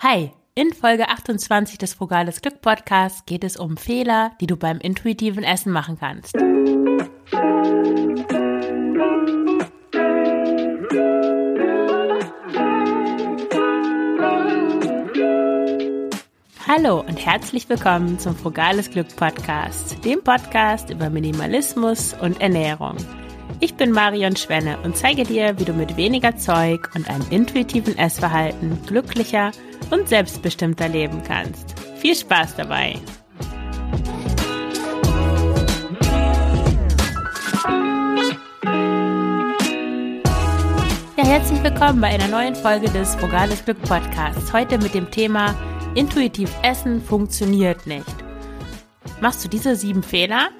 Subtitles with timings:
[0.00, 4.78] Hi, in Folge 28 des Frugales Glück Podcasts geht es um Fehler, die du beim
[4.78, 6.36] intuitiven Essen machen kannst.
[16.68, 22.98] Hallo und herzlich willkommen zum Frugales Glück Podcast, dem Podcast über Minimalismus und Ernährung.
[23.60, 27.98] Ich bin Marion Schwenne und zeige dir, wie du mit weniger Zeug und einem intuitiven
[27.98, 29.50] Essverhalten glücklicher
[29.90, 31.74] und selbstbestimmter leben kannst.
[31.96, 32.94] Viel Spaß dabei!
[41.16, 44.52] Ja, herzlich willkommen bei einer neuen Folge des Frugales Glück Podcasts.
[44.52, 45.54] Heute mit dem Thema
[45.96, 48.04] Intuitiv Essen funktioniert nicht.
[49.20, 50.50] Machst du diese sieben Fehler?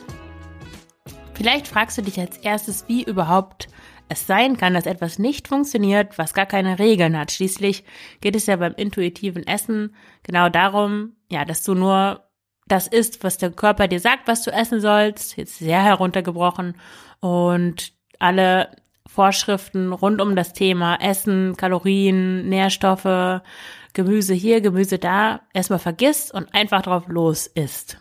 [1.39, 3.69] Vielleicht fragst du dich als erstes, wie überhaupt
[4.09, 7.31] es sein kann, dass etwas nicht funktioniert, was gar keine Regeln hat.
[7.31, 7.85] Schließlich
[8.21, 12.25] geht es ja beim intuitiven Essen genau darum, ja, dass du nur
[12.67, 16.75] das isst, was der Körper dir sagt, was du essen sollst, jetzt sehr heruntergebrochen
[17.21, 18.75] und alle
[19.07, 23.43] Vorschriften rund um das Thema Essen, Kalorien, Nährstoffe,
[23.93, 27.99] Gemüse hier, Gemüse da, erstmal vergisst und einfach drauf los isst.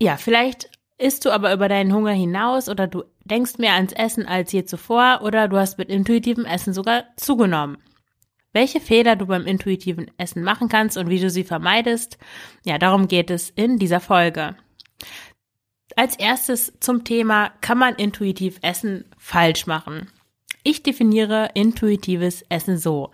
[0.00, 0.68] Ja, vielleicht
[1.02, 4.64] isst du aber über deinen Hunger hinaus oder du denkst mehr ans Essen als je
[4.64, 7.78] zuvor oder du hast mit intuitivem Essen sogar zugenommen.
[8.52, 12.18] Welche Fehler du beim intuitiven Essen machen kannst und wie du sie vermeidest,
[12.64, 14.56] ja, darum geht es in dieser Folge.
[15.96, 20.08] Als erstes zum Thema, kann man intuitiv Essen falsch machen?
[20.62, 23.10] Ich definiere intuitives Essen so.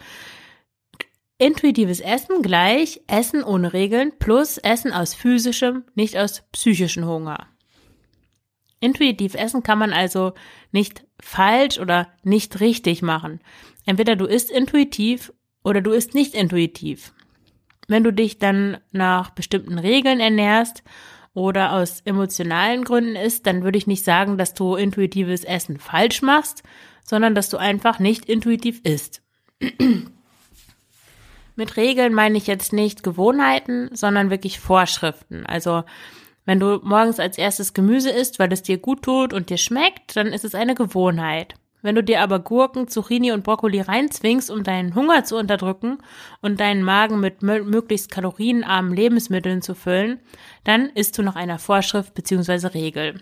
[1.38, 7.46] Intuitives Essen gleich Essen ohne Regeln plus Essen aus physischem, nicht aus psychischem Hunger.
[8.80, 10.32] Intuitiv essen kann man also
[10.70, 13.40] nicht falsch oder nicht richtig machen.
[13.86, 15.32] Entweder du isst intuitiv
[15.64, 17.12] oder du isst nicht intuitiv.
[17.88, 20.84] Wenn du dich dann nach bestimmten Regeln ernährst
[21.34, 26.22] oder aus emotionalen Gründen isst, dann würde ich nicht sagen, dass du intuitives Essen falsch
[26.22, 26.62] machst,
[27.02, 29.22] sondern dass du einfach nicht intuitiv isst.
[31.56, 35.44] Mit Regeln meine ich jetzt nicht Gewohnheiten, sondern wirklich Vorschriften.
[35.44, 35.82] Also
[36.48, 40.16] wenn du morgens als erstes Gemüse isst, weil es dir gut tut und dir schmeckt,
[40.16, 41.56] dann ist es eine Gewohnheit.
[41.82, 45.98] Wenn du dir aber Gurken, Zucchini und Brokkoli reinzwingst, um deinen Hunger zu unterdrücken
[46.40, 50.20] und deinen Magen mit möglichst kalorienarmen Lebensmitteln zu füllen,
[50.64, 52.68] dann isst du nach einer Vorschrift bzw.
[52.68, 53.20] Regel.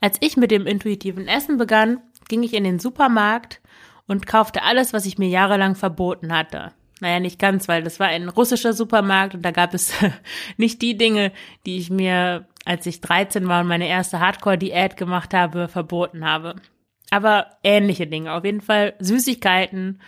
[0.00, 3.60] Als ich mit dem intuitiven Essen begann, ging ich in den Supermarkt
[4.08, 6.72] und kaufte alles, was ich mir jahrelang verboten hatte.
[7.00, 9.92] Naja, nicht ganz, weil das war ein russischer Supermarkt und da gab es
[10.56, 11.32] nicht die Dinge,
[11.66, 16.56] die ich mir, als ich 13 war und meine erste Hardcore-Diät gemacht habe, verboten habe.
[17.10, 18.32] Aber ähnliche Dinge.
[18.32, 20.00] Auf jeden Fall Süßigkeiten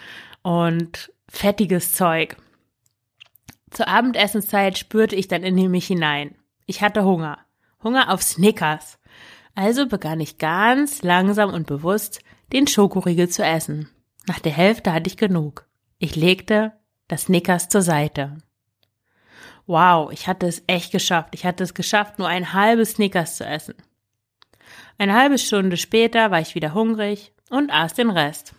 [0.42, 2.36] und fettiges Zeug.
[3.70, 6.36] Zur Abendessenszeit spürte ich dann in mich hinein.
[6.66, 7.38] Ich hatte Hunger.
[7.82, 8.98] Hunger auf Snickers.
[9.54, 12.20] Also begann ich ganz langsam und bewusst,
[12.52, 13.88] den Schokoriegel zu essen.
[14.26, 15.65] Nach der Hälfte hatte ich genug.
[15.98, 16.72] Ich legte
[17.08, 18.38] das Snickers zur Seite.
[19.66, 21.30] Wow, ich hatte es echt geschafft.
[21.32, 23.74] Ich hatte es geschafft, nur ein halbes Snickers zu essen.
[24.98, 28.54] Eine halbe Stunde später war ich wieder hungrig und aß den Rest.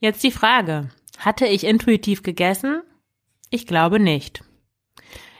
[0.00, 2.82] Jetzt die Frage, hatte ich intuitiv gegessen?
[3.50, 4.42] Ich glaube nicht.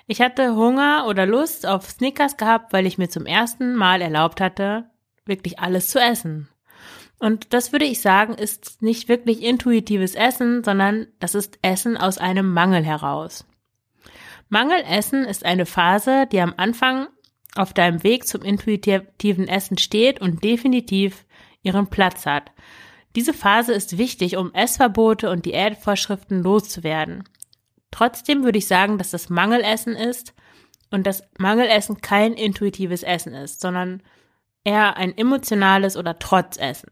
[0.06, 4.40] Ich hatte Hunger oder Lust auf Snickers gehabt, weil ich mir zum ersten Mal erlaubt
[4.40, 4.90] hatte,
[5.24, 6.48] wirklich alles zu essen.
[7.18, 12.18] Und das würde ich sagen, ist nicht wirklich intuitives Essen, sondern das ist Essen aus
[12.18, 13.46] einem Mangel heraus.
[14.48, 17.08] Mangelessen ist eine Phase, die am Anfang
[17.54, 21.24] auf deinem Weg zum intuitiven Essen steht und definitiv
[21.62, 22.52] ihren Platz hat.
[23.16, 27.24] Diese Phase ist wichtig, um Essverbote und Diätvorschriften loszuwerden.
[27.90, 30.34] Trotzdem würde ich sagen, dass das Mangelessen ist
[30.90, 34.02] und das Mangelessen kein intuitives Essen ist, sondern
[34.64, 36.90] eher ein emotionales oder Trotzessen.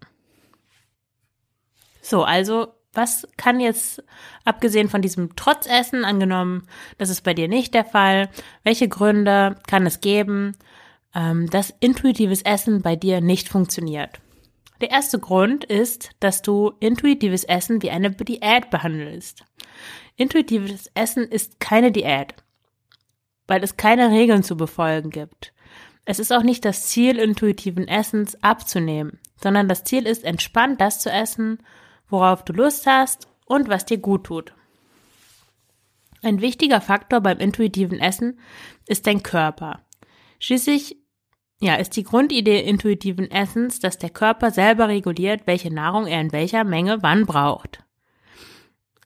[2.04, 4.04] So, also was kann jetzt,
[4.44, 6.68] abgesehen von diesem Trotzessen, angenommen,
[6.98, 8.28] das ist bei dir nicht der Fall,
[8.62, 10.52] welche Gründe kann es geben,
[11.14, 14.20] ähm, dass intuitives Essen bei dir nicht funktioniert?
[14.82, 19.42] Der erste Grund ist, dass du intuitives Essen wie eine Diät behandelst.
[20.16, 22.34] Intuitives Essen ist keine Diät,
[23.46, 25.54] weil es keine Regeln zu befolgen gibt.
[26.04, 31.00] Es ist auch nicht das Ziel intuitiven Essens abzunehmen, sondern das Ziel ist entspannt das
[31.00, 31.58] zu essen,
[32.08, 34.54] worauf du Lust hast und was dir gut tut.
[36.22, 38.38] Ein wichtiger Faktor beim intuitiven Essen
[38.86, 39.80] ist dein Körper.
[40.38, 40.96] Schließlich
[41.60, 46.32] ja, ist die Grundidee intuitiven Essens, dass der Körper selber reguliert, welche Nahrung er in
[46.32, 47.84] welcher Menge wann braucht.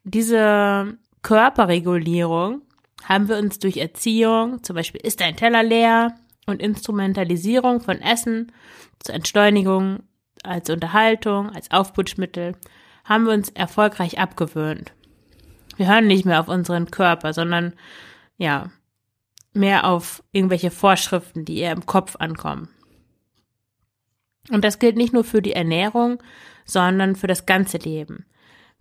[0.04, 2.62] Diese Körperregulierung
[3.04, 6.14] haben wir uns durch Erziehung, zum Beispiel ist ein Teller leer
[6.46, 8.50] und Instrumentalisierung von Essen
[8.98, 10.00] zur Entschleunigung,
[10.42, 12.56] als Unterhaltung, als Aufputschmittel,
[13.08, 14.92] haben wir uns erfolgreich abgewöhnt.
[15.76, 17.72] Wir hören nicht mehr auf unseren Körper, sondern
[18.36, 18.70] ja,
[19.52, 22.68] mehr auf irgendwelche Vorschriften, die eher im Kopf ankommen.
[24.50, 26.22] Und das gilt nicht nur für die Ernährung,
[26.64, 28.26] sondern für das ganze Leben.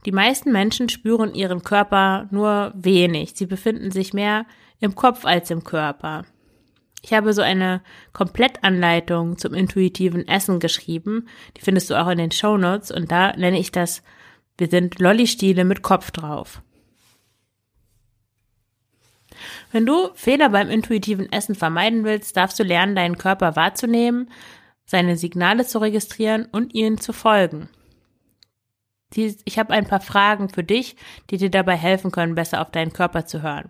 [0.06, 3.34] Die meisten Menschen spüren ihren Körper nur wenig.
[3.36, 4.46] Sie befinden sich mehr
[4.80, 6.26] im Kopf als im Körper.
[7.02, 7.82] Ich habe so eine
[8.14, 11.28] Komplettanleitung zum intuitiven Essen geschrieben.
[11.56, 14.04] Die findest du auch in den Show Notes und da nenne ich das,
[14.58, 16.62] wir sind Lollistiele mit Kopf drauf.
[19.72, 24.32] Wenn du Fehler beim intuitiven Essen vermeiden willst, darfst du lernen, deinen Körper wahrzunehmen,
[24.86, 27.70] seine Signale zu registrieren und ihnen zu folgen.
[29.14, 30.96] Ich habe ein paar Fragen für dich,
[31.30, 33.70] die dir dabei helfen können, besser auf deinen Körper zu hören.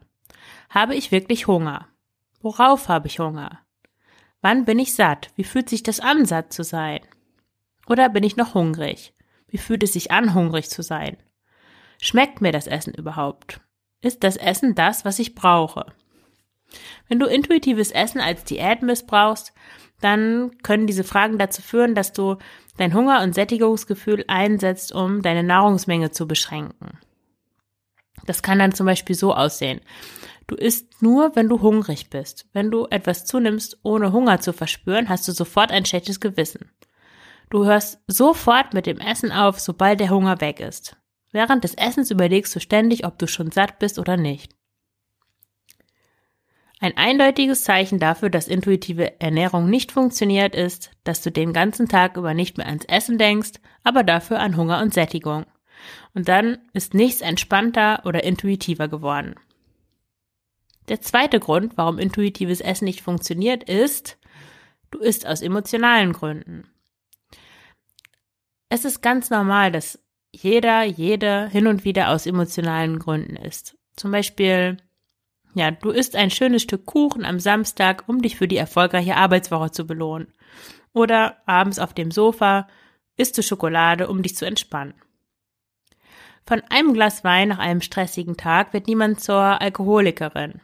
[0.69, 1.87] Habe ich wirklich Hunger?
[2.41, 3.59] Worauf habe ich Hunger?
[4.41, 5.31] Wann bin ich satt?
[5.35, 7.01] Wie fühlt sich das an, satt zu sein?
[7.87, 9.13] Oder bin ich noch hungrig?
[9.47, 11.17] Wie fühlt es sich an, hungrig zu sein?
[12.01, 13.61] Schmeckt mir das Essen überhaupt?
[14.01, 15.85] Ist das Essen das, was ich brauche?
[17.07, 19.53] Wenn du intuitives Essen als Diät missbrauchst,
[20.01, 22.37] dann können diese Fragen dazu führen, dass du
[22.77, 26.99] dein Hunger- und Sättigungsgefühl einsetzt, um deine Nahrungsmenge zu beschränken.
[28.25, 29.81] Das kann dann zum Beispiel so aussehen.
[30.45, 32.47] Du isst nur, wenn du hungrig bist.
[32.53, 36.71] Wenn du etwas zunimmst, ohne Hunger zu verspüren, hast du sofort ein schlechtes Gewissen.
[37.49, 40.97] Du hörst sofort mit dem Essen auf, sobald der Hunger weg ist.
[41.31, 44.53] Während des Essens überlegst du ständig, ob du schon satt bist oder nicht.
[46.79, 52.17] Ein eindeutiges Zeichen dafür, dass intuitive Ernährung nicht funktioniert, ist, dass du den ganzen Tag
[52.17, 53.53] über nicht mehr ans Essen denkst,
[53.83, 55.45] aber dafür an Hunger und Sättigung.
[56.13, 59.35] Und dann ist nichts entspannter oder intuitiver geworden.
[60.87, 64.17] Der zweite Grund, warum intuitives Essen nicht funktioniert, ist,
[64.91, 66.69] du isst aus emotionalen Gründen.
[68.69, 69.99] Es ist ganz normal, dass
[70.31, 73.77] jeder, jede hin und wieder aus emotionalen Gründen isst.
[73.95, 74.77] Zum Beispiel,
[75.53, 79.71] ja, du isst ein schönes Stück Kuchen am Samstag, um dich für die erfolgreiche Arbeitswoche
[79.71, 80.33] zu belohnen.
[80.93, 82.67] Oder abends auf dem Sofa
[83.15, 84.93] isst du Schokolade, um dich zu entspannen.
[86.45, 90.61] Von einem Glas Wein nach einem stressigen Tag wird niemand zur Alkoholikerin.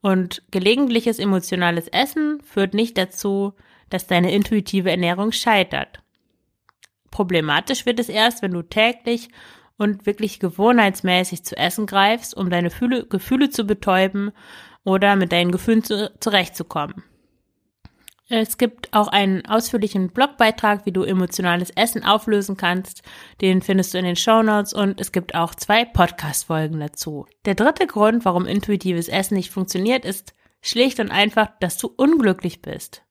[0.00, 3.54] Und gelegentliches emotionales Essen führt nicht dazu,
[3.88, 6.03] dass deine intuitive Ernährung scheitert.
[7.14, 9.28] Problematisch wird es erst, wenn du täglich
[9.78, 14.32] und wirklich gewohnheitsmäßig zu essen greifst, um deine Gefühle zu betäuben
[14.82, 17.04] oder mit deinen Gefühlen zu, zurechtzukommen.
[18.28, 23.02] Es gibt auch einen ausführlichen Blogbeitrag, wie du emotionales Essen auflösen kannst.
[23.40, 27.26] Den findest du in den Show Notes und es gibt auch zwei Podcast-Folgen dazu.
[27.44, 32.60] Der dritte Grund, warum intuitives Essen nicht funktioniert, ist schlicht und einfach, dass du unglücklich
[32.60, 33.03] bist.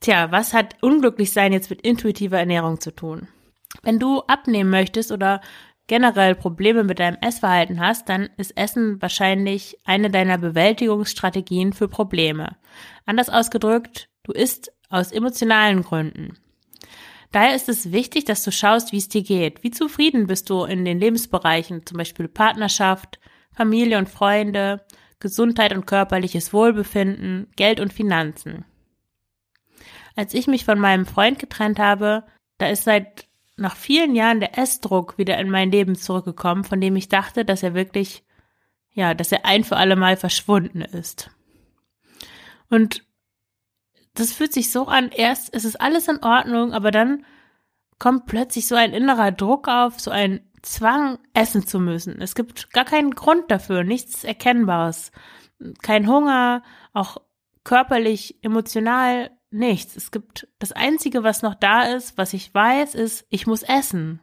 [0.00, 3.28] Tja, was hat unglücklich sein jetzt mit intuitiver Ernährung zu tun?
[3.82, 5.40] Wenn du abnehmen möchtest oder
[5.88, 12.56] generell Probleme mit deinem Essverhalten hast, dann ist Essen wahrscheinlich eine deiner Bewältigungsstrategien für Probleme.
[13.06, 16.38] Anders ausgedrückt, du isst aus emotionalen Gründen.
[17.32, 19.62] Daher ist es wichtig, dass du schaust, wie es dir geht.
[19.62, 23.18] Wie zufrieden bist du in den Lebensbereichen, zum Beispiel Partnerschaft,
[23.50, 24.84] Familie und Freunde,
[25.20, 28.64] Gesundheit und körperliches Wohlbefinden, Geld und Finanzen.
[30.18, 32.24] Als ich mich von meinem Freund getrennt habe,
[32.58, 36.96] da ist seit nach vielen Jahren der Essdruck wieder in mein Leben zurückgekommen, von dem
[36.96, 38.24] ich dachte, dass er wirklich,
[38.90, 41.30] ja, dass er ein für alle Mal verschwunden ist.
[42.68, 43.06] Und
[44.14, 47.24] das fühlt sich so an, erst ist es alles in Ordnung, aber dann
[48.00, 52.20] kommt plötzlich so ein innerer Druck auf, so ein Zwang, essen zu müssen.
[52.20, 55.12] Es gibt gar keinen Grund dafür, nichts Erkennbares.
[55.80, 57.18] Kein Hunger, auch
[57.62, 59.96] körperlich, emotional nichts.
[59.96, 64.20] Es gibt das Einzige, was noch da ist, was ich weiß, ist, ich muss essen.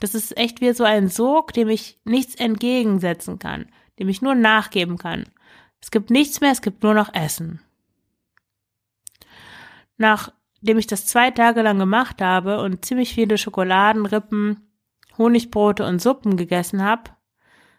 [0.00, 4.34] Das ist echt wie so ein Sog, dem ich nichts entgegensetzen kann, dem ich nur
[4.34, 5.26] nachgeben kann.
[5.80, 7.60] Es gibt nichts mehr, es gibt nur noch Essen.
[9.96, 14.70] Nachdem ich das zwei Tage lang gemacht habe und ziemlich viele Schokoladen, Rippen,
[15.18, 17.10] Honigbrote und Suppen gegessen habe,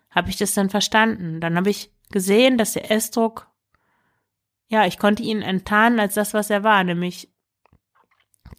[0.10, 1.40] habe ich das dann verstanden.
[1.40, 3.51] Dann habe ich gesehen, dass der Essdruck
[4.72, 7.30] ja, ich konnte ihn enttarnen als das, was er war, nämlich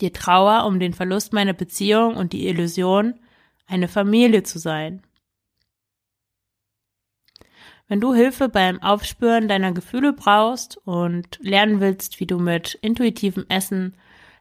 [0.03, 3.19] die Trauer um den Verlust meiner Beziehung und die Illusion,
[3.67, 5.03] eine Familie zu sein.
[7.89, 13.47] Wenn du Hilfe beim Aufspüren deiner Gefühle brauchst und lernen willst, wie du mit intuitivem
[13.49, 13.97] Essen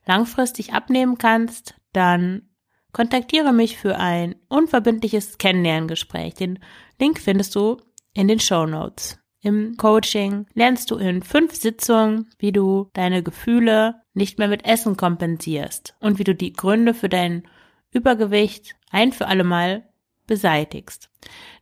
[0.06, 2.50] langfristig abnehmen kannst, dann
[2.92, 6.34] kontaktiere mich für ein unverbindliches Kennenlerngespräch.
[6.34, 6.60] Den
[7.00, 7.78] Link findest du
[8.14, 9.21] in den Show Notes.
[9.44, 14.98] Im Coaching lernst du in fünf Sitzungen, wie du deine Gefühle nicht mehr mit Essen
[14.98, 17.48] kompensierst und wie du die Gründe für dein
[17.92, 19.90] Übergewicht ein für alle Mal
[20.28, 21.10] beseitigst.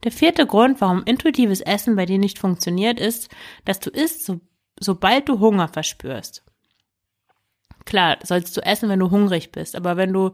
[0.03, 3.29] Der vierte Grund, warum intuitives Essen bei dir nicht funktioniert, ist,
[3.63, 4.41] dass du isst, so,
[4.79, 6.43] sobald du Hunger verspürst.
[7.85, 10.31] Klar, sollst du essen, wenn du hungrig bist, aber wenn du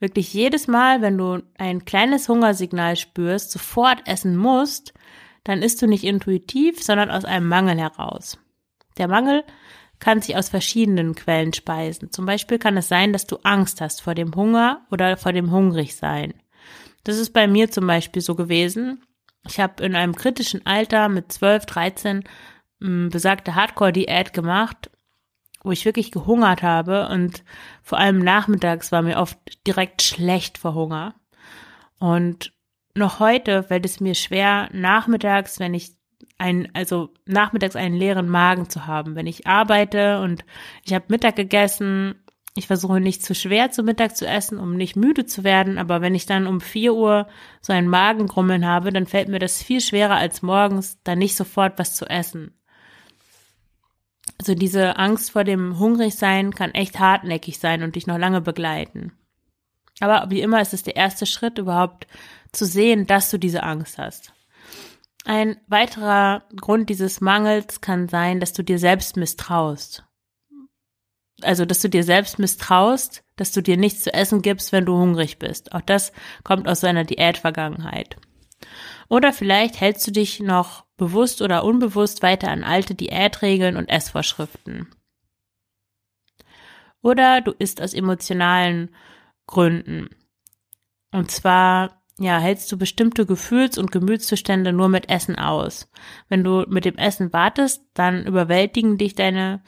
[0.00, 4.92] wirklich jedes Mal, wenn du ein kleines Hungersignal spürst, sofort essen musst,
[5.48, 8.38] dann isst du nicht intuitiv, sondern aus einem Mangel heraus.
[8.98, 9.44] Der Mangel
[9.98, 12.12] kann sich aus verschiedenen Quellen speisen.
[12.12, 15.50] Zum Beispiel kann es sein, dass du Angst hast vor dem Hunger oder vor dem
[15.50, 16.34] Hungrigsein.
[17.02, 19.02] Das ist bei mir zum Beispiel so gewesen.
[19.46, 22.24] Ich habe in einem kritischen Alter mit 12, 13
[22.82, 24.90] m, besagte Hardcore-Diät gemacht,
[25.62, 27.42] wo ich wirklich gehungert habe und
[27.82, 31.14] vor allem nachmittags war mir oft direkt schlecht vor Hunger.
[31.98, 32.52] Und
[32.98, 35.92] noch heute fällt es mir schwer, nachmittags, wenn ich
[36.38, 39.14] ein, also nachmittags einen leeren Magen zu haben.
[39.14, 40.44] Wenn ich arbeite und
[40.84, 42.14] ich habe Mittag gegessen,
[42.54, 46.00] ich versuche nicht zu schwer zu Mittag zu essen, um nicht müde zu werden, aber
[46.00, 47.28] wenn ich dann um vier Uhr
[47.60, 51.78] so ein Magengrummeln habe, dann fällt mir das viel schwerer als morgens, da nicht sofort
[51.78, 52.54] was zu essen.
[54.38, 59.12] Also diese Angst vor dem Hungrigsein kann echt hartnäckig sein und dich noch lange begleiten.
[60.00, 62.06] Aber wie immer ist es der erste Schritt überhaupt
[62.52, 64.32] zu sehen, dass du diese Angst hast.
[65.24, 70.04] Ein weiterer Grund dieses Mangels kann sein, dass du dir selbst misstraust.
[71.42, 74.96] Also, dass du dir selbst misstraust, dass du dir nichts zu essen gibst, wenn du
[74.96, 75.72] hungrig bist.
[75.72, 76.12] Auch das
[76.42, 78.16] kommt aus seiner Diätvergangenheit.
[79.08, 84.88] Oder vielleicht hältst du dich noch bewusst oder unbewusst weiter an alte Diätregeln und Essvorschriften.
[87.02, 88.94] Oder du isst aus emotionalen
[89.46, 90.08] Gründen.
[91.12, 95.88] Und zwar ja, hältst du bestimmte Gefühls- und Gemütszustände nur mit Essen aus.
[96.28, 99.62] Wenn du mit dem Essen wartest, dann überwältigen dich deine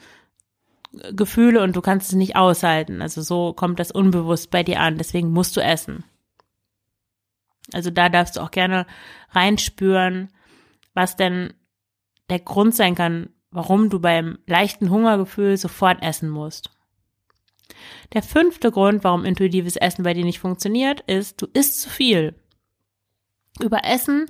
[1.13, 3.01] Gefühle und du kannst es nicht aushalten.
[3.01, 4.97] Also so kommt das unbewusst bei dir an.
[4.97, 6.03] Deswegen musst du essen.
[7.73, 8.85] Also da darfst du auch gerne
[9.29, 10.29] reinspüren,
[10.93, 11.53] was denn
[12.29, 16.71] der Grund sein kann, warum du beim leichten Hungergefühl sofort essen musst.
[18.13, 22.35] Der fünfte Grund, warum intuitives Essen bei dir nicht funktioniert, ist, du isst zu viel.
[23.59, 24.27] Über Essen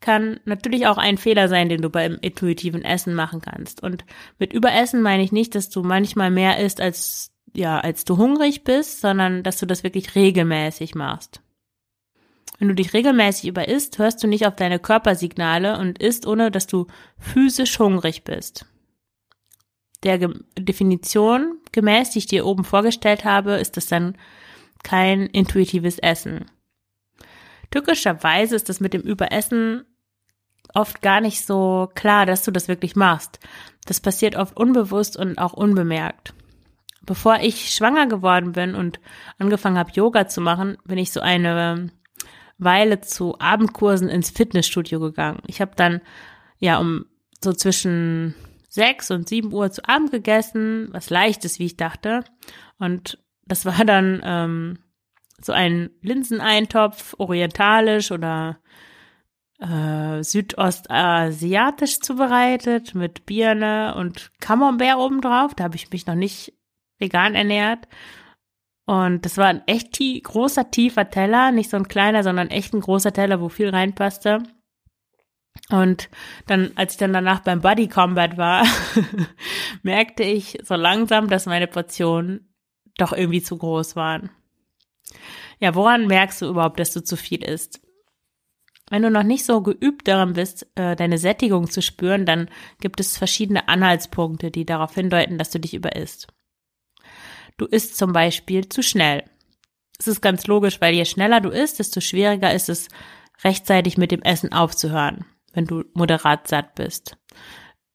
[0.00, 3.82] kann natürlich auch ein Fehler sein, den du beim intuitiven Essen machen kannst.
[3.82, 4.04] Und
[4.38, 8.64] mit Überessen meine ich nicht, dass du manchmal mehr isst, als, ja, als du hungrig
[8.64, 11.40] bist, sondern dass du das wirklich regelmäßig machst.
[12.58, 16.66] Wenn du dich regelmäßig überisst, hörst du nicht auf deine Körpersignale und isst, ohne dass
[16.66, 16.86] du
[17.18, 18.66] physisch hungrig bist.
[20.02, 24.16] Der Ge Definition gemäß, die ich dir oben vorgestellt habe, ist das dann
[24.82, 26.44] kein intuitives Essen.
[27.74, 29.84] Tückischerweise ist das mit dem Überessen
[30.74, 33.40] oft gar nicht so klar, dass du das wirklich machst.
[33.84, 36.34] Das passiert oft unbewusst und auch unbemerkt.
[37.02, 39.00] Bevor ich schwanger geworden bin und
[39.38, 41.90] angefangen habe, Yoga zu machen, bin ich so eine
[42.58, 45.42] Weile zu Abendkursen ins Fitnessstudio gegangen.
[45.48, 46.00] Ich habe dann
[46.60, 47.06] ja um
[47.42, 48.36] so zwischen
[48.68, 52.22] sechs und sieben Uhr zu Abend gegessen, was leichtes, wie ich dachte.
[52.78, 54.78] Und das war dann ähm,
[55.40, 58.58] so ein Linseneintopf, orientalisch oder
[59.60, 65.54] äh, südostasiatisch zubereitet mit Birne und Camembert obendrauf.
[65.54, 66.54] Da habe ich mich noch nicht
[66.98, 67.88] vegan ernährt.
[68.86, 72.74] Und das war ein echt tie großer, tiefer Teller, nicht so ein kleiner, sondern echt
[72.74, 74.42] ein großer Teller, wo viel reinpasste.
[75.70, 76.10] Und
[76.46, 78.66] dann, als ich dann danach beim Body Combat war,
[79.82, 82.52] merkte ich so langsam, dass meine Portionen
[82.98, 84.30] doch irgendwie zu groß waren.
[85.60, 87.80] Ja, woran merkst du überhaupt, dass du zu viel isst?
[88.90, 93.00] Wenn du noch nicht so geübt daran bist, äh, deine Sättigung zu spüren, dann gibt
[93.00, 96.28] es verschiedene Anhaltspunkte, die darauf hindeuten, dass du dich überisst.
[97.56, 99.24] Du isst zum Beispiel zu schnell.
[99.98, 102.88] Es ist ganz logisch, weil je schneller du isst, desto schwieriger ist es,
[103.42, 107.16] rechtzeitig mit dem Essen aufzuhören, wenn du moderat satt bist.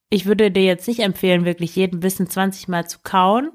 [0.09, 3.51] Ich würde dir jetzt nicht empfehlen, wirklich jeden Bissen 20 Mal zu kauen,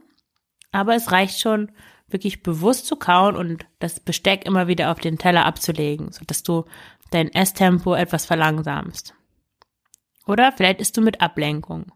[0.70, 1.72] aber es reicht schon,
[2.14, 6.64] wirklich bewusst zu kauen und das Besteck immer wieder auf den Teller abzulegen, sodass du
[7.10, 9.14] dein Esstempo etwas verlangsamst.
[10.26, 11.92] Oder vielleicht isst du mit Ablenkung.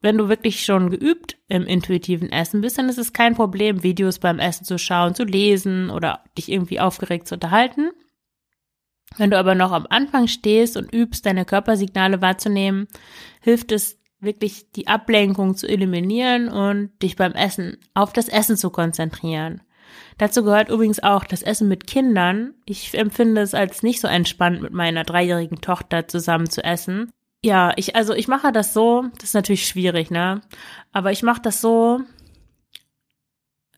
[0.00, 4.18] Wenn du wirklich schon geübt im intuitiven Essen bist, dann ist es kein Problem, Videos
[4.18, 7.90] beim Essen zu schauen, zu lesen oder dich irgendwie aufgeregt zu unterhalten.
[9.18, 12.88] Wenn du aber noch am Anfang stehst und übst, deine Körpersignale wahrzunehmen,
[13.42, 18.70] hilft es wirklich die Ablenkung zu eliminieren und dich beim Essen auf das Essen zu
[18.70, 19.62] konzentrieren.
[20.18, 22.54] Dazu gehört übrigens auch das Essen mit Kindern.
[22.66, 27.10] Ich empfinde es als nicht so entspannt, mit meiner dreijährigen Tochter zusammen zu essen.
[27.42, 30.42] Ja, ich, also ich mache das so, das ist natürlich schwierig, ne?
[30.92, 32.00] Aber ich mache das so,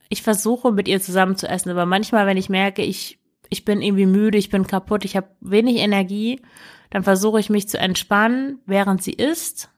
[0.08, 3.80] ich versuche mit ihr zusammen zu essen, aber manchmal, wenn ich merke, ich, ich bin
[3.80, 6.42] irgendwie müde, ich bin kaputt, ich habe wenig Energie,
[6.90, 9.70] dann versuche ich mich zu entspannen, während sie isst.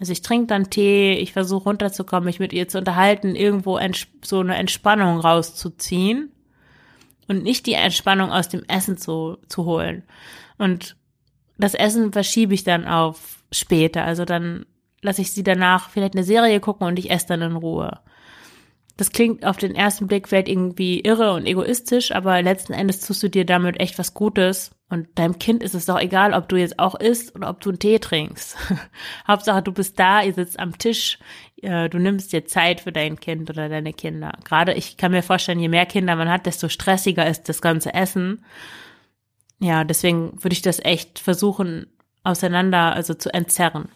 [0.00, 3.78] Also ich trinke dann Tee, ich versuche runterzukommen, mich mit ihr zu unterhalten, irgendwo
[4.24, 6.32] so eine Entspannung rauszuziehen
[7.28, 10.02] und nicht die Entspannung aus dem Essen zu, zu holen.
[10.56, 10.96] Und
[11.58, 14.04] das Essen verschiebe ich dann auf später.
[14.04, 14.64] Also dann
[15.02, 18.00] lasse ich sie danach vielleicht eine Serie gucken und ich esse dann in Ruhe.
[19.00, 23.22] Das klingt auf den ersten Blick vielleicht irgendwie irre und egoistisch, aber letzten Endes tust
[23.22, 24.70] du dir damit echt was Gutes.
[24.88, 27.70] Und deinem Kind ist es doch egal, ob du jetzt auch isst oder ob du
[27.70, 28.56] einen Tee trinkst.
[29.28, 31.18] Hauptsache, du bist da, ihr sitzt am Tisch,
[31.62, 34.32] äh, du nimmst dir Zeit für dein Kind oder deine Kinder.
[34.44, 37.94] Gerade ich kann mir vorstellen, je mehr Kinder man hat, desto stressiger ist das ganze
[37.94, 38.44] Essen
[39.60, 41.86] ja, deswegen würde ich das echt versuchen,
[42.24, 43.90] auseinander, also zu entzerren.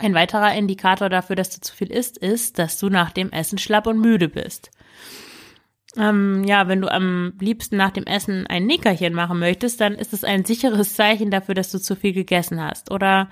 [0.00, 3.58] Ein weiterer Indikator dafür, dass du zu viel isst, ist, dass du nach dem Essen
[3.58, 4.70] schlapp und müde bist.
[5.94, 10.14] Ähm, ja, wenn du am liebsten nach dem Essen ein Nickerchen machen möchtest, dann ist
[10.14, 12.90] es ein sicheres Zeichen dafür, dass du zu viel gegessen hast.
[12.90, 13.28] Oder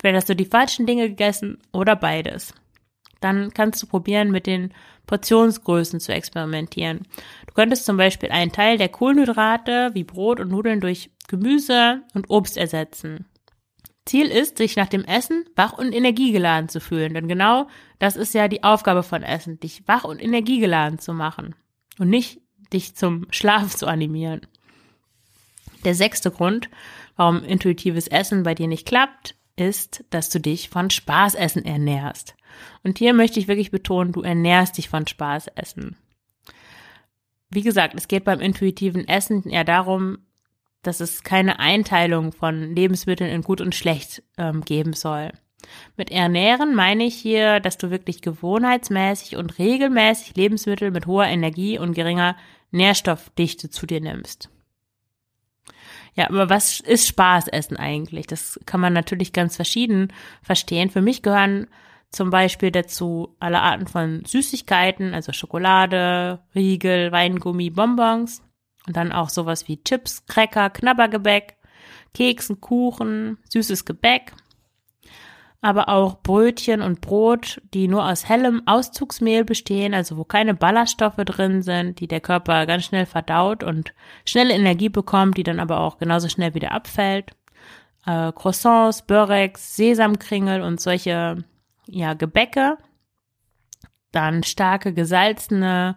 [0.00, 2.54] vielleicht hast du die falschen Dinge gegessen oder beides.
[3.20, 4.72] Dann kannst du probieren, mit den
[5.08, 7.00] Portionsgrößen zu experimentieren.
[7.48, 12.30] Du könntest zum Beispiel einen Teil der Kohlenhydrate wie Brot und Nudeln durch Gemüse und
[12.30, 13.26] Obst ersetzen.
[14.04, 17.14] Ziel ist, sich nach dem Essen wach und energiegeladen zu fühlen.
[17.14, 17.68] Denn genau
[17.98, 21.54] das ist ja die Aufgabe von Essen, dich wach und energiegeladen zu machen
[21.98, 22.40] und nicht
[22.72, 24.40] dich zum Schlaf zu animieren.
[25.84, 26.68] Der sechste Grund,
[27.16, 32.34] warum intuitives Essen bei dir nicht klappt, ist, dass du dich von Spaßessen ernährst.
[32.82, 35.96] Und hier möchte ich wirklich betonen, du ernährst dich von Spaßessen.
[37.50, 40.18] Wie gesagt, es geht beim intuitiven Essen eher darum,
[40.82, 45.32] dass es keine Einteilung von Lebensmitteln in gut und schlecht ähm, geben soll.
[45.96, 51.78] Mit ernähren meine ich hier, dass du wirklich gewohnheitsmäßig und regelmäßig Lebensmittel mit hoher Energie
[51.78, 52.36] und geringer
[52.72, 54.50] Nährstoffdichte zu dir nimmst.
[56.14, 58.26] Ja, aber was ist Spaßessen eigentlich?
[58.26, 60.90] Das kann man natürlich ganz verschieden verstehen.
[60.90, 61.68] Für mich gehören
[62.10, 68.42] zum Beispiel dazu alle Arten von Süßigkeiten, also Schokolade, Riegel, Weingummi, Bonbons
[68.86, 71.56] und dann auch sowas wie Chips, Cracker, Knabbergebäck,
[72.14, 74.32] Keksen, Kuchen, süßes Gebäck,
[75.60, 81.16] aber auch Brötchen und Brot, die nur aus hellem Auszugsmehl bestehen, also wo keine Ballaststoffe
[81.16, 83.94] drin sind, die der Körper ganz schnell verdaut und
[84.26, 87.30] schnelle Energie bekommt, die dann aber auch genauso schnell wieder abfällt.
[88.06, 91.44] Äh, Croissants, Börex, Sesamkringel und solche
[91.86, 92.76] ja, Gebäcke,
[94.10, 95.96] dann starke gesalzene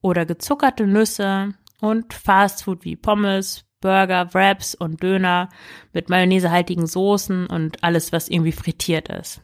[0.00, 5.48] oder gezuckerte Nüsse und Fastfood wie Pommes, Burger, Wraps und Döner
[5.92, 9.40] mit mayonnaisehaltigen Soßen und alles, was irgendwie frittiert ist.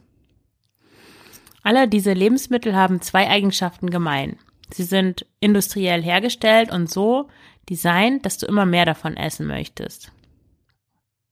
[1.63, 4.37] Alle diese Lebensmittel haben zwei Eigenschaften gemein.
[4.71, 7.29] Sie sind industriell hergestellt und so
[7.69, 10.11] designt, dass du immer mehr davon essen möchtest.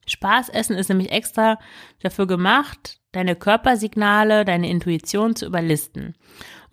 [0.08, 1.58] Spaßessen ist nämlich extra
[2.02, 6.16] dafür gemacht, deine Körpersignale, deine Intuition zu überlisten.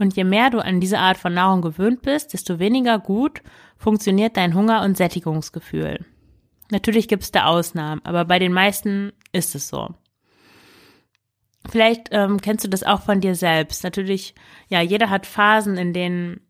[0.02, 3.40] Und je mehr du an diese Art von Nahrung gewöhnt bist, desto weniger gut
[3.76, 6.04] funktioniert dein Hunger- und Sättigungsgefühl.
[6.72, 9.94] Natürlich gibt es da Ausnahmen, aber bei den meisten ist es so.
[11.70, 13.84] Vielleicht ähm, kennst du das auch von dir selbst.
[13.84, 14.34] Natürlich,
[14.66, 16.40] ja, jeder hat Phasen, in denen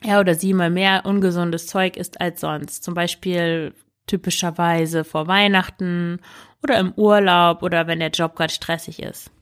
[0.00, 2.84] er oder sie mal mehr ungesundes Zeug isst als sonst.
[2.84, 3.74] Zum Beispiel
[4.06, 6.20] typischerweise vor Weihnachten
[6.62, 9.32] oder im Urlaub oder wenn der Job gerade stressig ist.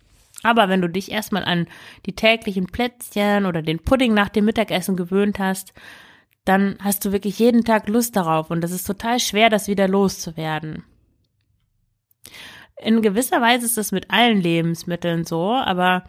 [0.42, 1.66] Aber wenn du dich erstmal an
[2.07, 5.74] die täglichen Plätzchen oder den Pudding nach dem Mittagessen gewöhnt hast,
[6.44, 9.88] dann hast du wirklich jeden Tag Lust darauf und es ist total schwer, das wieder
[9.88, 10.85] loszuwerden.
[12.83, 16.05] In gewisser Weise ist es mit allen Lebensmitteln so, aber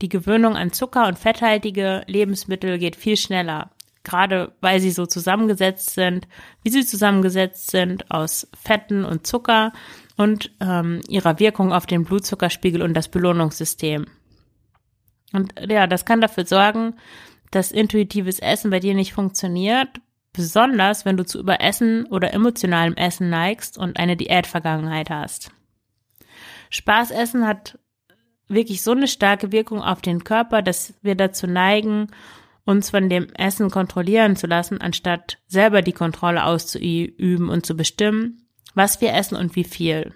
[0.00, 3.70] die Gewöhnung an Zucker und fetthaltige Lebensmittel geht viel schneller
[4.04, 6.26] gerade weil sie so zusammengesetzt sind,
[6.62, 9.72] wie sie zusammengesetzt sind aus Fetten und Zucker
[10.16, 14.06] und ähm, ihrer Wirkung auf den Blutzuckerspiegel und das Belohnungssystem.
[15.32, 16.94] Und ja, das kann dafür sorgen,
[17.50, 19.88] dass intuitives Essen bei dir nicht funktioniert,
[20.32, 25.52] besonders wenn du zu Überessen oder emotionalem Essen neigst und eine Diätvergangenheit hast.
[26.70, 27.78] Spaßessen hat
[28.48, 32.08] wirklich so eine starke Wirkung auf den Körper, dass wir dazu neigen,
[32.64, 38.46] uns von dem Essen kontrollieren zu lassen, anstatt selber die Kontrolle auszuüben und zu bestimmen,
[38.74, 40.14] was wir essen und wie viel.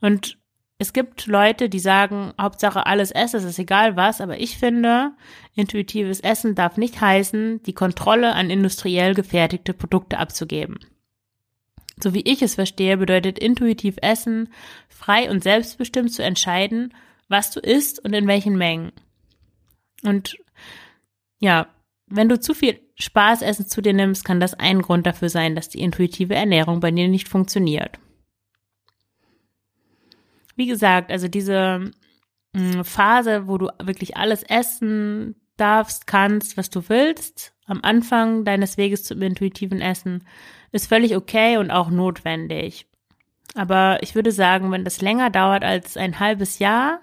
[0.00, 0.38] Und
[0.78, 5.12] es gibt Leute, die sagen, Hauptsache alles essen, es ist egal was, aber ich finde,
[5.54, 10.78] intuitives Essen darf nicht heißen, die Kontrolle an industriell gefertigte Produkte abzugeben.
[12.02, 14.52] So wie ich es verstehe, bedeutet intuitiv Essen,
[14.88, 16.92] frei und selbstbestimmt zu entscheiden,
[17.28, 18.92] was du isst und in welchen Mengen.
[20.02, 20.36] Und
[21.44, 21.68] ja,
[22.06, 25.68] wenn du zu viel Spaßessen zu dir nimmst, kann das ein Grund dafür sein, dass
[25.68, 27.98] die intuitive Ernährung bei dir nicht funktioniert
[30.56, 31.90] wie gesagt, also diese
[32.52, 38.44] mh, mm, Phase, wo du wirklich alles essen darfst, kannst, was du willst, am Anfang
[38.44, 40.26] deines Weges zum intuitiven Essen,
[40.72, 42.86] ist völlig okay und auch notwendig.
[43.54, 47.00] Aber ich würde sagen, wenn das länger dauert als ein halbes Jahr,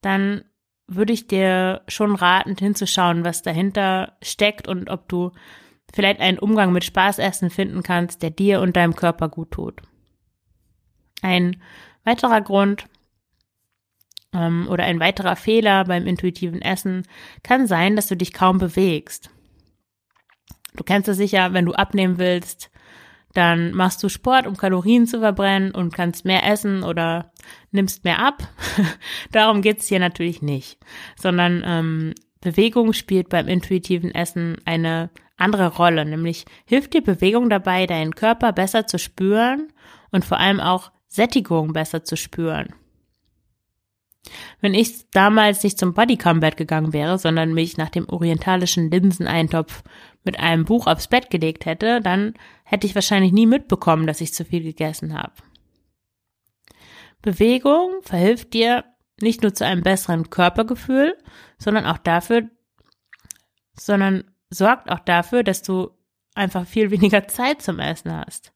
[0.00, 0.44] dann
[0.86, 5.32] würde ich dir schon raten, hinzuschauen, was dahinter steckt und ob du
[5.92, 9.80] vielleicht einen Umgang mit Spaßessen finden kannst, der dir und deinem Körper gut tut.
[11.22, 11.62] Ein
[12.04, 12.84] Weiterer Grund
[14.34, 17.06] ähm, oder ein weiterer Fehler beim intuitiven Essen
[17.42, 19.30] kann sein, dass du dich kaum bewegst.
[20.76, 22.70] Du kennst es sicher, wenn du abnehmen willst,
[23.34, 27.32] dann machst du Sport, um Kalorien zu verbrennen und kannst mehr essen oder
[27.72, 28.48] nimmst mehr ab.
[29.32, 30.78] Darum geht's hier natürlich nicht,
[31.16, 37.86] sondern ähm, Bewegung spielt beim intuitiven Essen eine andere Rolle, nämlich hilft dir Bewegung dabei,
[37.86, 39.72] deinen Körper besser zu spüren
[40.10, 42.68] und vor allem auch Sättigung besser zu spüren.
[44.60, 49.82] Wenn ich damals nicht zum Body Combat gegangen wäre, sondern mich nach dem orientalischen Linseneintopf
[50.24, 52.34] mit einem Buch aufs Bett gelegt hätte, dann
[52.64, 55.32] hätte ich wahrscheinlich nie mitbekommen, dass ich zu viel gegessen habe.
[57.22, 58.84] Bewegung verhilft dir
[59.20, 61.16] nicht nur zu einem besseren Körpergefühl,
[61.58, 62.50] sondern auch dafür,
[63.78, 65.90] sondern sorgt auch dafür, dass du
[66.34, 68.52] einfach viel weniger Zeit zum Essen hast.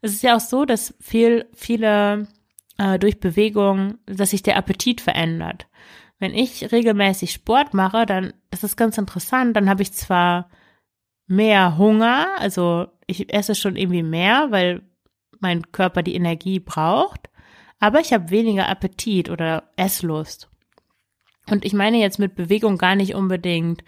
[0.00, 2.28] Es ist ja auch so, dass viel, viele
[2.78, 5.66] äh, durch Bewegung, dass sich der Appetit verändert.
[6.18, 10.48] Wenn ich regelmäßig Sport mache, dann, das ist ganz interessant, dann habe ich zwar
[11.28, 14.82] mehr Hunger, also ich esse schon irgendwie mehr, weil
[15.40, 17.30] mein Körper die Energie braucht,
[17.78, 20.48] aber ich habe weniger Appetit oder Esslust.
[21.48, 23.84] Und ich meine jetzt mit Bewegung gar nicht unbedingt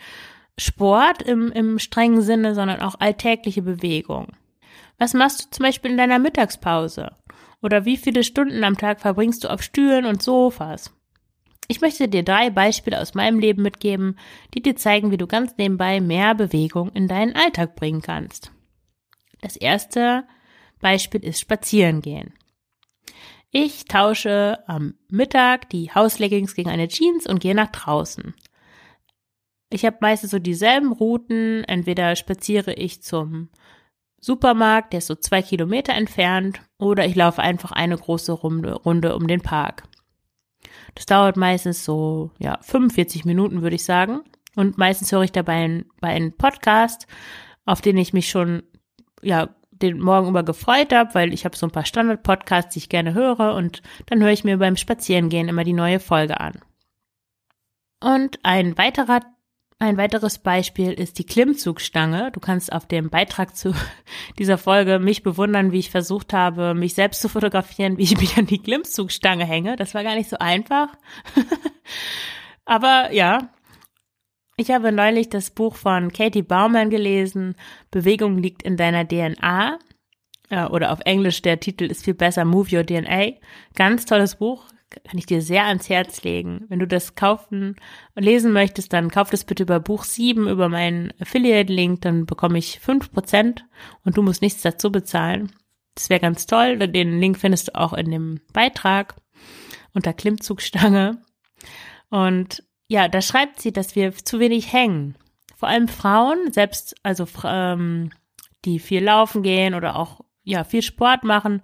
[0.56, 4.28] Sport im, im strengen Sinne, sondern auch alltägliche Bewegung.
[4.98, 7.16] Was machst du zum Beispiel in deiner Mittagspause?
[7.62, 10.94] Oder wie viele Stunden am Tag verbringst du auf Stühlen und Sofas?
[11.70, 14.18] Ich möchte dir drei Beispiele aus meinem Leben mitgeben,
[14.54, 18.50] die dir zeigen, wie du ganz nebenbei mehr Bewegung in deinen Alltag bringen kannst.
[19.40, 20.26] Das erste
[20.80, 22.34] Beispiel ist Spazierengehen.
[23.52, 28.34] Ich tausche am Mittag die Hausleggings gegen eine Jeans und gehe nach draußen.
[29.72, 31.62] Ich habe meistens so dieselben Routen.
[31.62, 33.48] Entweder spaziere ich zum
[34.20, 39.14] Supermarkt, der ist so zwei Kilometer entfernt, oder ich laufe einfach eine große Runde, Runde
[39.14, 39.84] um den Park.
[40.94, 44.20] Das dauert meistens so, ja, 45 Minuten, würde ich sagen.
[44.56, 47.06] Und meistens höre ich dabei einen, bei einem Podcast,
[47.64, 48.62] auf den ich mich schon,
[49.22, 52.88] ja, den Morgen über gefreut habe, weil ich habe so ein paar Standard-Podcasts, die ich
[52.88, 56.60] gerne höre und dann höre ich mir beim Spazierengehen immer die neue Folge an.
[58.02, 59.20] Und ein weiterer
[59.80, 62.30] ein weiteres Beispiel ist die Klimmzugstange.
[62.32, 63.74] Du kannst auf dem Beitrag zu
[64.38, 68.36] dieser Folge mich bewundern, wie ich versucht habe, mich selbst zu fotografieren, wie ich mich
[68.36, 69.76] an die Klimmzugstange hänge.
[69.76, 70.88] Das war gar nicht so einfach.
[72.66, 73.50] Aber ja,
[74.58, 77.56] ich habe neulich das Buch von Katie Baumann gelesen,
[77.90, 79.78] Bewegung liegt in deiner DNA.
[80.70, 83.38] Oder auf Englisch der Titel ist viel besser, Move Your DNA.
[83.76, 86.64] Ganz tolles Buch, kann ich dir sehr ans Herz legen.
[86.68, 87.76] Wenn du das kaufen
[88.14, 92.58] und lesen möchtest, dann kauf das bitte über Buch 7, über meinen Affiliate-Link, dann bekomme
[92.58, 93.64] ich fünf Prozent
[94.04, 95.52] und du musst nichts dazu bezahlen.
[95.94, 96.78] Das wäre ganz toll.
[96.78, 99.16] Den Link findest du auch in dem Beitrag
[99.92, 101.22] unter Klimmzugstange.
[102.08, 105.16] Und ja, da schreibt sie, dass wir zu wenig hängen.
[105.56, 108.10] Vor allem Frauen, selbst also ähm,
[108.64, 111.62] die viel laufen gehen oder auch ja viel Sport machen,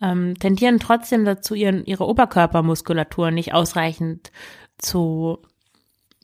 [0.00, 4.32] ähm, tendieren trotzdem dazu, ihren, ihre Oberkörpermuskulatur nicht ausreichend
[4.78, 5.38] zu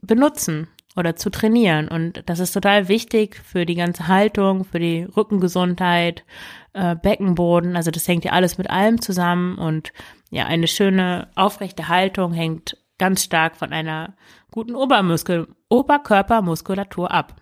[0.03, 1.89] benutzen oder zu trainieren.
[1.89, 6.25] Und das ist total wichtig für die ganze Haltung, für die Rückengesundheit,
[6.73, 7.77] äh, Beckenboden.
[7.77, 9.57] Also das hängt ja alles mit allem zusammen.
[9.57, 9.93] Und
[10.31, 14.15] ja, eine schöne, aufrechte Haltung hängt ganz stark von einer
[14.51, 17.37] guten Obermuskel Oberkörpermuskulatur ab.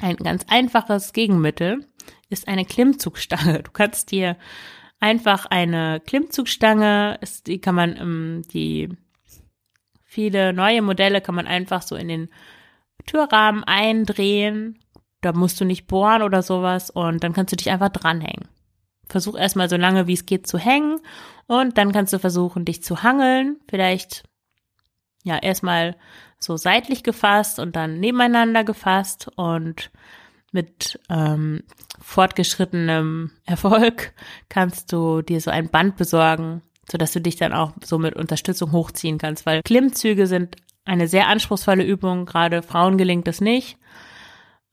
[0.00, 1.86] Ein ganz einfaches Gegenmittel
[2.28, 3.62] ist eine Klimmzugstange.
[3.62, 4.36] Du kannst dir
[5.00, 7.18] einfach eine Klimmzugstange.
[7.20, 8.90] Ist, die kann man, ähm, die
[10.04, 12.28] viele neue Modelle kann man einfach so in den
[13.06, 14.78] Türrahmen eindrehen.
[15.20, 18.48] Da musst du nicht bohren oder sowas und dann kannst du dich einfach dranhängen.
[19.08, 21.00] versuch erstmal so lange wie es geht zu hängen
[21.46, 23.58] und dann kannst du versuchen, dich zu hangeln.
[23.68, 24.22] Vielleicht
[25.24, 25.96] ja erstmal
[26.38, 29.90] so seitlich gefasst und dann nebeneinander gefasst und
[30.52, 31.62] mit ähm,
[32.00, 34.12] fortgeschrittenem Erfolg
[34.48, 38.16] kannst du dir so ein Band besorgen, so dass du dich dann auch so mit
[38.16, 43.78] Unterstützung hochziehen kannst, weil Klimmzüge sind eine sehr anspruchsvolle Übung, gerade Frauen gelingt es nicht.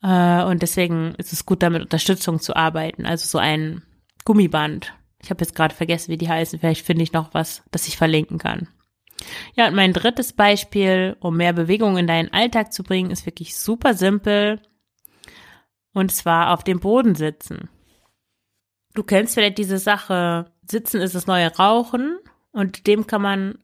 [0.02, 3.06] Äh, und deswegen ist es gut, damit Unterstützung zu arbeiten.
[3.06, 3.84] Also so ein
[4.26, 4.94] Gummiband.
[5.22, 6.60] Ich habe jetzt gerade vergessen, wie die heißen.
[6.60, 8.68] Vielleicht finde ich noch was, das ich verlinken kann.
[9.56, 13.58] Ja, und mein drittes Beispiel, um mehr Bewegung in deinen Alltag zu bringen, ist wirklich
[13.58, 14.62] super simpel.
[15.98, 17.70] Und zwar auf dem Boden sitzen.
[18.94, 22.20] Du kennst vielleicht diese Sache, Sitzen ist das neue Rauchen
[22.52, 23.58] und dem kann man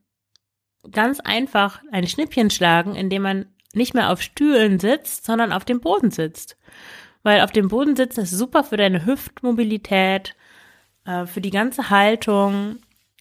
[0.91, 5.80] ganz einfach ein Schnippchen schlagen, indem man nicht mehr auf Stühlen sitzt, sondern auf dem
[5.80, 6.58] Boden sitzt.
[7.22, 10.36] Weil auf dem Boden sitzen ist super für deine Hüftmobilität,
[11.06, 12.80] äh, für die ganze Haltung.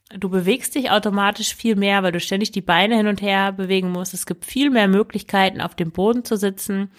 [0.09, 3.93] Du bewegst dich automatisch viel mehr, weil du ständig die Beine hin und her bewegen
[3.93, 4.15] musst.
[4.15, 6.91] Es gibt viel mehr Möglichkeiten, auf dem Boden zu sitzen.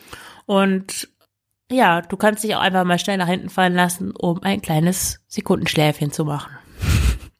[0.45, 1.09] Und
[1.73, 5.23] ja, du kannst dich auch einfach mal schnell nach hinten fallen lassen, um ein kleines
[5.27, 6.51] Sekundenschläfchen zu machen.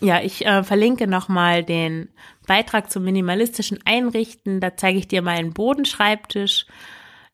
[0.00, 2.10] Ja, ich äh, verlinke nochmal den
[2.46, 4.60] Beitrag zum minimalistischen Einrichten.
[4.60, 6.66] Da zeige ich dir meinen Bodenschreibtisch.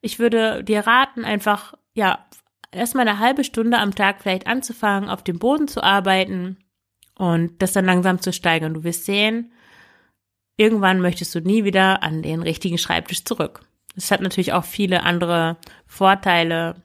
[0.00, 2.24] Ich würde dir raten, einfach, ja,
[2.70, 6.58] erstmal eine halbe Stunde am Tag vielleicht anzufangen, auf dem Boden zu arbeiten
[7.16, 8.74] und das dann langsam zu steigern.
[8.74, 9.52] Du wirst sehen,
[10.56, 13.62] irgendwann möchtest du nie wieder an den richtigen Schreibtisch zurück.
[13.96, 16.82] Es hat natürlich auch viele andere Vorteile,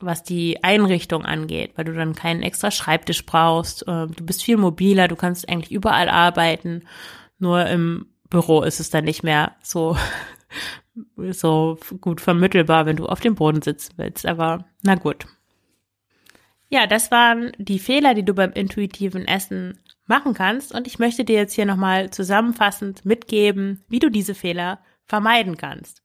[0.00, 3.84] was die Einrichtung angeht, weil du dann keinen extra Schreibtisch brauchst.
[3.86, 6.84] Ähm, du bist viel mobiler, du kannst eigentlich überall arbeiten.
[7.38, 9.96] Nur im Büro ist es dann nicht mehr so,
[11.30, 14.26] so gut vermittelbar, wenn du auf dem Boden sitzen willst.
[14.26, 15.26] Aber na gut.
[16.68, 20.74] Ja, das waren die Fehler, die du beim intuitiven Essen machen kannst.
[20.74, 26.01] Und ich möchte dir jetzt hier nochmal zusammenfassend mitgeben, wie du diese Fehler vermeiden kannst.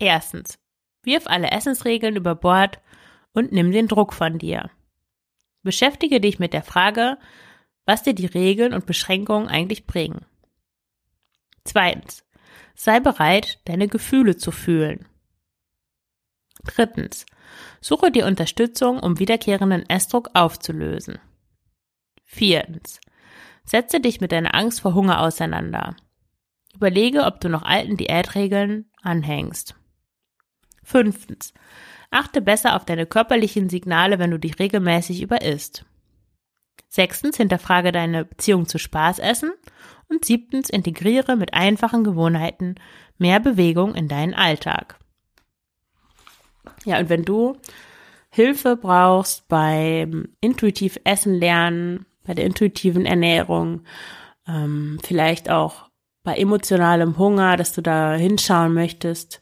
[0.00, 0.58] Erstens,
[1.02, 2.80] Wirf alle Essensregeln über Bord
[3.32, 4.70] und nimm den Druck von dir.
[5.62, 7.18] Beschäftige dich mit der Frage,
[7.86, 10.24] was dir die Regeln und Beschränkungen eigentlich bringen.
[11.64, 12.24] Zweitens.
[12.74, 15.06] Sei bereit, deine Gefühle zu fühlen.
[16.64, 17.26] Drittens.
[17.80, 21.18] Suche dir Unterstützung, um wiederkehrenden Essdruck aufzulösen.
[22.24, 23.00] Viertens.
[23.64, 25.96] Setze dich mit deiner Angst vor Hunger auseinander.
[26.74, 29.79] Überlege, ob du noch alten Diätregeln anhängst.
[30.82, 31.52] Fünftens.
[32.10, 35.84] Achte besser auf deine körperlichen Signale, wenn du dich regelmäßig überisst.
[36.88, 39.52] Sechstens, hinterfrage deine Beziehung zu Spaßessen.
[40.08, 42.74] Und siebtens, integriere mit einfachen Gewohnheiten
[43.16, 44.98] mehr Bewegung in deinen Alltag.
[46.84, 47.56] Ja, und wenn du
[48.30, 53.82] Hilfe brauchst beim intuitiv Essen lernen, bei der intuitiven Ernährung,
[54.48, 55.90] ähm, vielleicht auch
[56.22, 59.40] bei emotionalem Hunger, dass du da hinschauen möchtest,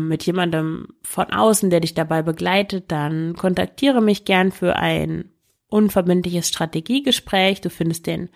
[0.00, 5.30] mit jemandem von außen, der dich dabei begleitet, dann kontaktiere mich gern für ein
[5.68, 7.60] unverbindliches Strategiegespräch.
[7.60, 8.28] Du findest den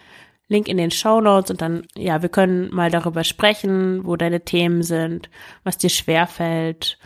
[0.46, 4.44] Link in den Show Notes und dann, ja, wir können mal darüber sprechen, wo deine
[4.44, 5.30] Themen sind,
[5.64, 6.98] was dir schwerfällt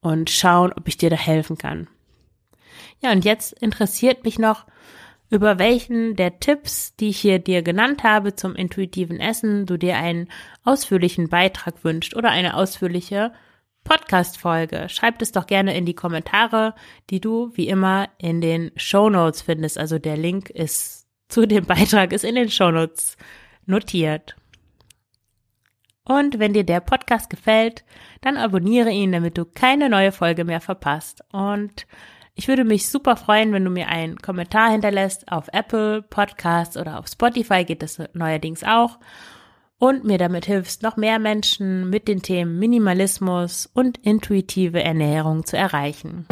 [0.00, 1.88] und schauen, ob ich dir da helfen kann.
[3.02, 4.66] Ja, und jetzt interessiert mich noch,
[5.30, 9.96] über welchen der Tipps, die ich hier dir genannt habe zum intuitiven Essen, du dir
[9.96, 10.28] einen
[10.62, 13.32] ausführlichen Beitrag wünscht oder eine ausführliche
[13.84, 14.88] Podcast-Folge.
[14.88, 16.74] Schreibt es doch gerne in die Kommentare,
[17.10, 19.78] die du wie immer in den Show Notes findest.
[19.78, 23.16] Also der Link ist zu dem Beitrag ist in den Show Notes
[23.66, 24.36] notiert.
[26.04, 27.84] Und wenn dir der Podcast gefällt,
[28.20, 31.22] dann abonniere ihn, damit du keine neue Folge mehr verpasst.
[31.32, 31.86] Und
[32.34, 36.98] ich würde mich super freuen, wenn du mir einen Kommentar hinterlässt auf Apple Podcasts oder
[36.98, 38.98] auf Spotify geht das neuerdings auch
[39.82, 45.56] und mir damit hilfst, noch mehr Menschen mit den Themen Minimalismus und intuitive Ernährung zu
[45.56, 46.24] erreichen.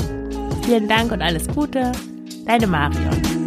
[0.63, 1.91] Vielen Dank und alles Gute,
[2.47, 3.40] deine Marion.